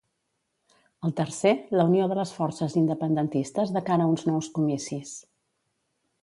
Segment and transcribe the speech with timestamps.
[1.07, 5.13] El tercer, la unió de les forces independentistes de cara a uns nous comicis.